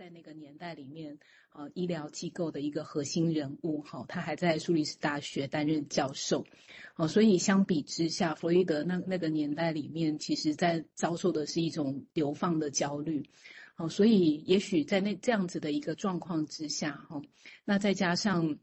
[0.00, 1.18] 在那个年代里面，
[1.52, 6.46] 呃，医疗机构的一个核心人物，哈，他还在苏黎世大学担任教授，
[6.96, 13.28] 哦，所以相比之下，弗洛伊德那那个年代里面，其实在遭受的是一种流放的焦虑，
[13.76, 17.20] 哦，所以也许在那这样子的一个状况之下，哈，
[17.66, 18.58] 那再加上，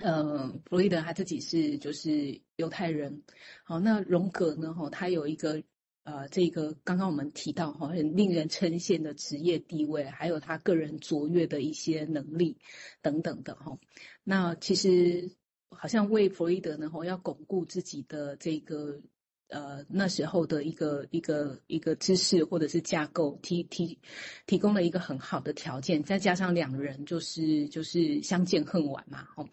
[0.00, 3.22] 呃，弗洛伊德他自己是就是犹太人，
[3.64, 5.62] 好，那荣格呢，哈，他有一个。
[6.10, 12.56] 呃，这个刚刚我们提到哈，很令人称羡的职业地位，还有他个人卓越的一些能力
[13.02, 13.78] 等等的哈。
[14.24, 15.30] 那其实
[15.68, 19.02] 好像为弗洛伊德呢，哈，要巩固自己的这个
[19.48, 23.98] 呃那时候的一个一个一个知识或者是架构，提提
[24.46, 26.02] 提供了一个很好的条件。
[26.02, 29.46] 再加上两人就是就是相见恨晚嘛，哈，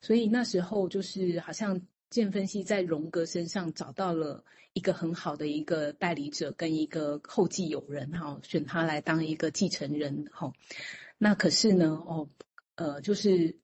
[0.00, 1.80] 所以那时候就是好像。
[2.12, 4.44] 建分析在荣格身上找到了
[4.74, 10.52] 一个很好的一个代理者跟一个后继有人哈，选他来当一个继承人哈。
[11.16, 12.28] 那可是呢，哦，
[12.74, 13.56] 呃，就是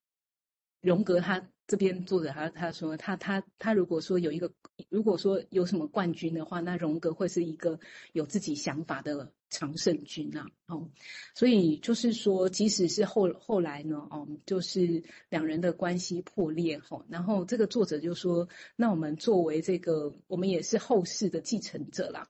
[0.81, 1.51] 荣格他。
[1.69, 4.51] 这边作者他他说他他他如果说有一个
[4.89, 7.79] 如果说有什么冠军的话，那荣格会是一个
[8.13, 10.91] 有自己想法的常胜军啊，哦，
[11.35, 22.29] 所以就是说，即使是后后来呢，哦，就是两人的关系破裂哈，然后这个作者就说，那我们作为这个我们也是后世的继承者啦，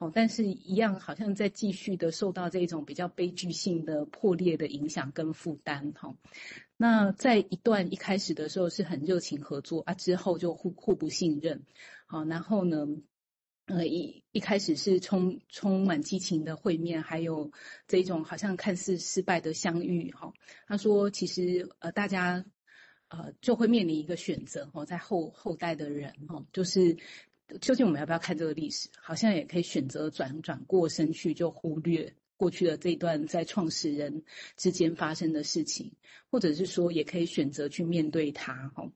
[0.00, 6.16] 哦，但是一样好像在继续的受到这种比较悲剧性的破裂的影响跟负担哈。
[6.78, 11.66] 那在一段一开始的时候是很热情合作啊，之后就互互不信任，
[12.06, 12.86] 好，然后呢，
[13.66, 17.52] 呃，一一开始是充充满激情的会面，还有
[17.86, 20.32] 这种好像看似失败的相遇，哈，
[20.66, 22.42] 他说其实呃大家
[23.08, 26.96] 呃就会面临一个选择，哦，在后后代的人，哈，就是
[27.60, 32.14] 究竟我们要不要看这个历史，好像也可以选择转转过身去就忽略。
[32.36, 34.22] 过去的这一段在创始人
[34.56, 35.92] 之间发生的事情，
[36.30, 38.90] 或者是说也可以选择去面对它，哈，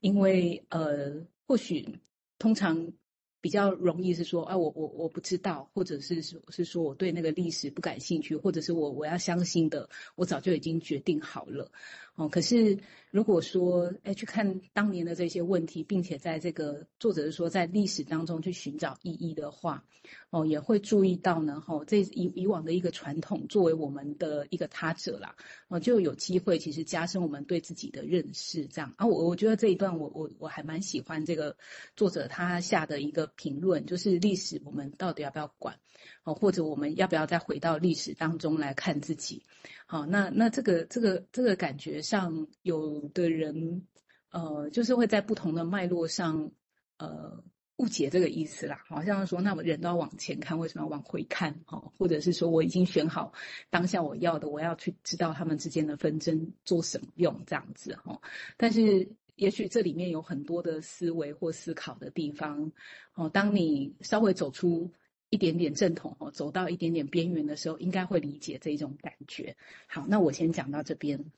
[0.00, 2.00] 因为呃，或许
[2.38, 2.94] 通常
[3.42, 11.70] 比较容易是说，啊，我我我不知道，或者是说是说我对那个历史不感兴趣，或者是我我要相信的，我早就已经决定好了，
[12.16, 12.78] 哦，可是。
[13.12, 19.84] 如果说，哎，去看当年的这些问题，并且在这个作者是说，在历史当中去寻找意义的话，
[20.28, 25.34] 哦，也会注意到呢，哈，这以以往的一个传统作为我们的一个他者啦，
[25.68, 31.56] 哦，就有机会其实加深我们对自己的认识，这样啊，我我觉得这一段我我我还蛮喜欢这个
[31.94, 35.78] 作者他下的一个评论，就是历史我们到底要不要管，
[36.26, 39.44] 哦，或者我们要不要再回到历史当中来看自己。
[39.86, 43.86] 好，那那这个这个这个感觉上，有的人，
[44.32, 46.50] 呃，就是会在不同的脉络上，
[46.98, 47.44] 呃，
[47.76, 48.82] 误解这个意思啦。
[48.88, 51.60] 好像说，那么人都要往前看，为什么要往回看？
[51.64, 53.32] 哈，或者是说，我已经选好
[53.70, 58.20] 当下我要的，我要去知道他们之间的纷争做什么用，这样子哈。
[58.56, 62.72] 但是，也许这里面有很多的思维或思考的地方。
[63.14, 64.90] 哦，当你稍微走出。
[65.28, 69.56] 一点点正统哦，走到一点点边缘的时候，应该会理解这种感觉。
[69.88, 71.32] 好，那我先讲到这边。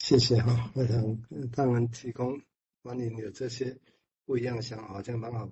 [0.00, 1.22] 谢谢哈，我想
[1.52, 2.40] 当然提供
[2.82, 3.78] 关于有这些
[4.24, 5.48] 不一样的想法，好像蛮好。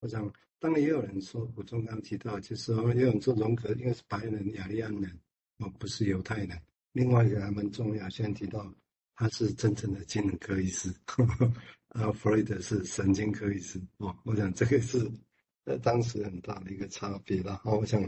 [0.00, 5.20] 我想当然也有人说，我刚刚提到，就是说也有人说荣格应该是白人雅利安人，
[5.58, 6.58] 哦，不是犹太人。
[6.92, 8.74] 另外一个还蛮重要，先提到
[9.14, 10.90] 他是真正的精神科医师，
[11.88, 14.16] 啊，弗洛伊德是神经科医师哦。
[14.24, 14.98] 我想这个是。
[15.66, 17.60] 呃，当时很大的一个差别了。
[17.64, 18.00] 好，我想，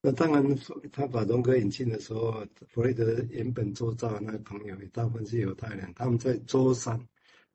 [0.00, 0.58] 那当然，
[0.92, 5.92] 他把荣格引进的时候，弗雷德原本做账的那个朋友，也大部分是犹太人。
[5.96, 6.96] 他们在周三，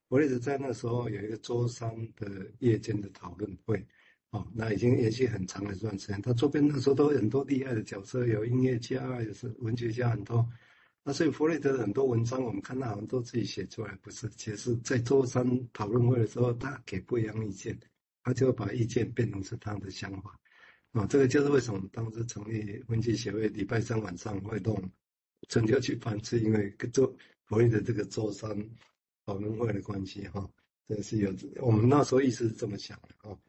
[0.10, 3.84] 弗雷德在那时候有一个周三的夜间的讨论会。
[4.32, 6.22] 哦，那已经延续很长的一段时间。
[6.22, 10.46] 他周边那时候都很多厉害的角色，有音乐家，也是文学家很多。
[11.04, 14.30] 那所以弗雷德很多文章，我们看到好像都自己写出来，不是？
[14.32, 17.80] 其实，在周三讨论会的时候，他给不一样意见。
[18.24, 20.40] 他就把意见变成是他的想法，
[20.91, 24.91] 啊，这个就是为什么当时成立文学协会，礼拜三晚上会动
[25.47, 27.07] 春秋去办，是因为做
[27.45, 28.69] 弗洛伊德这个周三
[29.25, 30.50] 讨论会的关系，哈，
[30.88, 33.39] 这是有我们那时候意思是这么想的，哈。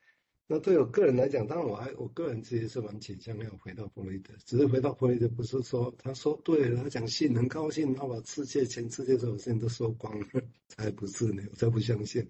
[0.53, 10.27] 那对我个人来讲，当然我还我个人其实是蛮倾向要回到弗洛伊德，只是回到弗洛伊德不是说他说对了，他讲信很高兴，他把世界全世界所有事情都说光了，
[10.67, 12.27] 才不是呢，我才不相信，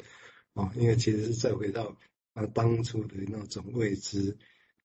[0.53, 1.97] 啊，因为其实是再回到。
[2.41, 4.39] 他当初的那种未知，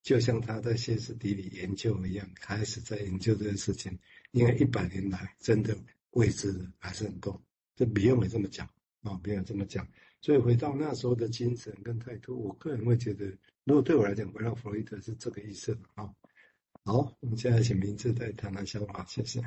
[0.03, 3.97] 就像他在歇斯底里研究一样，开始在研究这个事情。
[4.31, 5.73] 因为一百年来，真的
[6.11, 7.41] 未知的还是很多。
[7.73, 8.69] 这别人没这么讲
[9.03, 9.87] 啊，别人这么讲。
[10.19, 13.25] 所以回到那时候的精神跟态度，我个人会觉得，
[13.63, 16.13] 如果对我来讲，回到弗洛伊德是这个意思啊。
[16.83, 19.41] 好，我们现在请明志再谈谈想法，谢谢。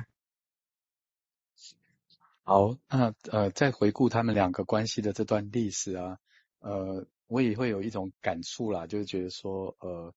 [2.41, 6.17] 好，那呃，再回顾他们两个关系的这段历史啊，
[6.57, 10.11] 呃，我也会有一种感触啦，就是觉得说，呃，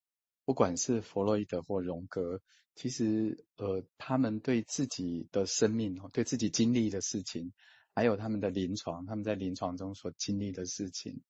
[0.45, 2.41] 不管是弗洛伊德或荣格，
[2.73, 7.53] 其实呃，他们对自己的生命哦，对自己经历的事情，
[7.93, 11.21] 还有他们的临床，他们在临床中所经历的事情，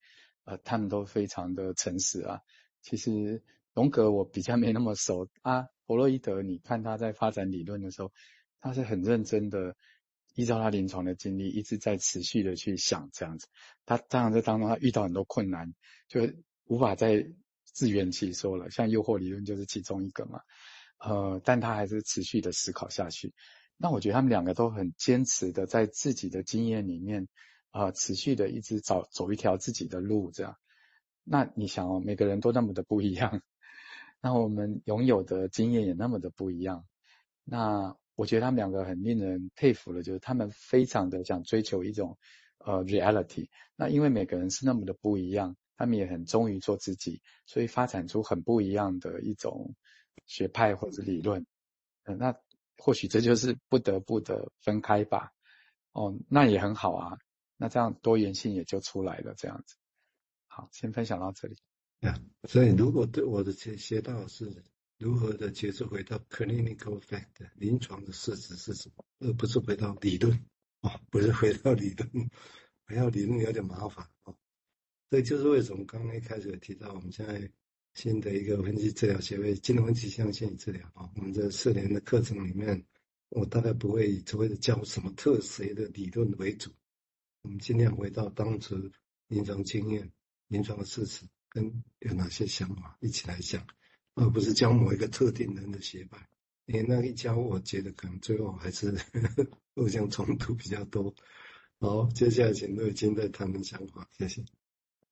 [0.46, 2.40] 呃，他们都非常的诚实啊。
[2.82, 3.44] 其实
[3.74, 8.10] 荣格我比较没那么熟啊，弗洛伊德，你看他在发展理论的时候，
[8.62, 9.76] 他是很认真的。
[10.36, 13.48] 依照他临床的经历，一直在持续的去想这样子。
[13.86, 15.74] 他当然在当中，他遇到很多困难，
[16.08, 16.22] 就
[16.66, 17.32] 无法再
[17.64, 18.72] 自圆其说了。
[18.72, 20.42] 像诱惑理论就是其中一个嘛。
[20.98, 23.34] 呃，但他还是持续的思考下去。
[23.78, 27.28] 那我觉得他们两个都很坚持的在自己的经验里面，
[27.70, 30.58] 啊、呃，持续的一直找走一条自己的路这样。
[31.24, 33.42] 那你想哦，每个人都那么的不一样，
[34.20, 36.86] 那我们拥有的经验也那么的不一样，
[37.44, 37.96] 那。
[38.16, 42.18] 我觉得他们两个很令人佩服的，就是他们非常的想追求一种
[42.60, 43.50] 呃 reality。
[43.76, 49.76] 那因为每个人是那么的不一样，他们也很忠于做自己，所以发展出很不一样的一种
[50.28, 51.46] 学派或者理论。
[52.04, 52.36] 呃，那
[52.78, 55.32] 或许这就是不得不的分开吧。
[55.94, 57.18] 哦，那也很好啊。
[57.58, 59.76] 那这样多元性也就出来了，这样子。
[60.48, 61.58] 好，先分享到这里。
[62.02, 64.64] 呀，所以如果对我的学学到是。
[65.00, 70.46] 如何的节奏回到 clinical fact 临床的事实是什么，而不是回到理论
[70.82, 72.30] 啊，不是回到理论，
[72.88, 74.34] 回到理论有点麻烦啊。
[75.10, 77.52] 这就是为什么刚刚一开始有提到，我们现在
[77.94, 82.84] 新的一个分析治疗协会——精神分析象限治疗啊，我们这四年的课程里面，
[83.30, 86.72] 我大概不会以所谓的教什么特谁的理论为主，
[87.42, 88.92] 我们尽量回到当时
[89.28, 90.12] 临床经验、
[90.48, 93.68] 临床的事实跟有哪些想法一起来讲。
[94.16, 96.28] 而不是教某一个特定人的学派，
[96.66, 98.96] 因为那一教，我觉得可能最后还是
[99.76, 101.14] 互相冲突比较多。
[101.80, 104.44] 好，接下来请乐金再谈谈想法，谢谢。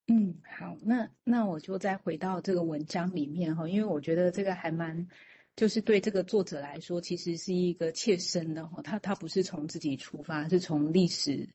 [0.08, 5.08] 嗯，好，那那我就再回到这个文章里面哈，因为我觉得这个还蛮，
[5.56, 11.50] 就是对这个作者来说，其实是一个切身的哈，他他不是从自己出发，是从历史。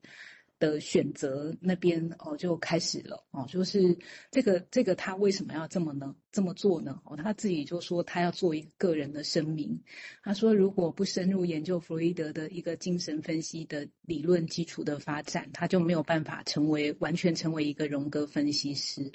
[0.59, 3.97] 的选择那边哦就开始了哦，就是
[4.31, 6.15] 这个这个他为什么要这么呢？
[6.31, 6.99] 这么做呢？
[7.05, 9.79] 哦，他自己就说他要做一个人的声明。
[10.23, 19.11] 他说如果不深入研究弗洛伊德的一个精神分析的理论基础的发展，他就没有办法成为完全成为一个荣格分析师。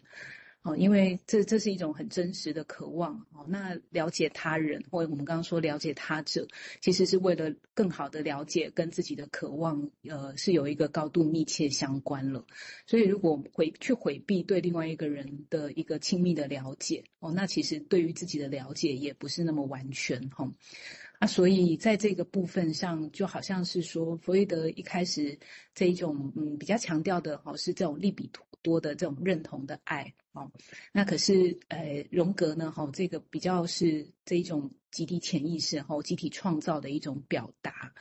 [0.63, 3.45] 哦，因为这这是一种很真实的渴望哦。
[3.49, 6.47] 那了解他人，或我们刚刚说了解他者，
[6.81, 12.47] 其实是为了更好的了解跟自己的渴望，呃，是有一个高度密切相关了。
[12.87, 20.49] 所以，如果回去回避对另外一个人的一个亲密的了解，哦，那其实对于自己的了解也不是那么完全哈。
[21.19, 25.37] 啊，所以在这个部分上，就好像是说，弗洛伊德一开始
[25.75, 30.15] 这一种嗯比较强调的哦，是这种利比图多的这种认同的爱。
[30.33, 30.51] 哦，
[30.93, 32.71] 那可是，呃，荣格呢？
[32.73, 37.93] 哈，这个比较是这一种集体潜意识，哈，集体创造的一种表达，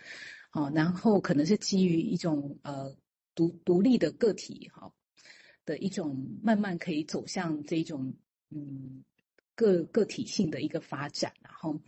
[0.54, 2.96] 哦，然后可能是基于一种呃
[3.36, 4.94] 独独立的个体，哈，
[5.66, 8.14] 的一种慢慢可以走向这种
[8.50, 9.04] 嗯。
[9.56, 11.80] 个个体性的一个发展，然后，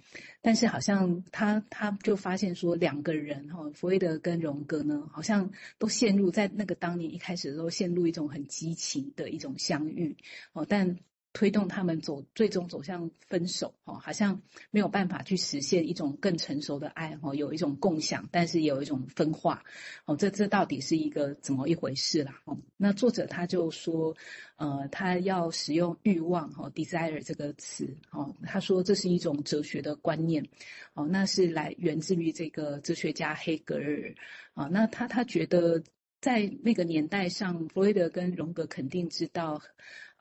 [0.41, 10.17] 但是好像他他就发现说，两个人哈，弗洛伊德跟荣格呢，好像都陷入在那个当年一开始的时候，陷入一种很激情的一种相遇
[10.53, 10.99] 哦，但。
[11.33, 19.63] 推动他们走，最终走向分手，哦，好像没有办法去实现一种更成熟的爱，哦，有一种共享，但是有一种分化，
[20.05, 22.39] 哦，这这到底是一个怎么一回事啦？
[22.45, 24.15] 哦，那作者他就说，
[24.57, 30.47] 呃，他要使用欲望，哦，desire 这个词，哦，他说这是一种哲学的观念，
[30.93, 34.13] 哦，那是来源自于这个哲学家黑格尔，
[34.53, 35.81] 啊，那他他觉得
[36.21, 39.59] 在那个年代上，弗洛伊德跟荣格肯定知道。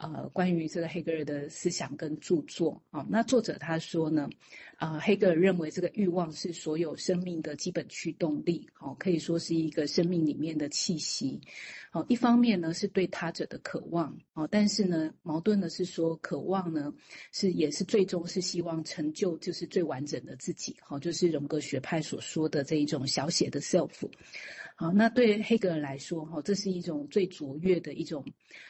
[0.03, 2.83] 呃，关于这个黑格尔的思想跟著作。
[2.91, 4.29] 啊，那作者他说呢，
[4.77, 11.41] 啊，黑格尔认为这个欲望是所有生命的基本驱动力，哦，可以说是一个生命里面的气息，
[11.93, 16.93] 哦，一方面呢是对他者的渴望，哦，但是呢矛盾的是说，渴望呢
[17.31, 24.09] 是也是最终是希望成就就是最完整的自己，哦，就是荣格学派所说的这一种小写的 self。
[24.75, 28.25] 好，那对黑格尔来说，哈，这是一种最卓越的一种，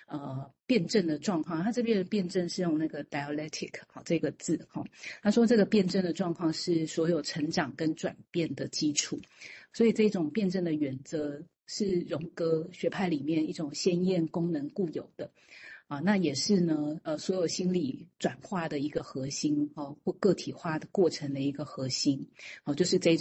[0.07, 1.63] 呃，辩证的状况。
[1.63, 4.85] 他这边的辩证是用那个 dialectic 好这个字，哈，
[5.23, 9.21] 他说这个辩证的状况是所有成长跟转变的基础。
[9.73, 15.31] 所以这种辩证的原则是荣格学派里面一种鲜艳功能固有的。
[15.89, 22.27] 啊，那也是呢，呃，所有心理转化的一个核心哦，或个体化的过程的一个核心
[22.65, 23.21] 哦，就是这种